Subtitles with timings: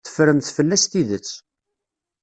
[0.05, 1.27] Teffremt fell-as tidet.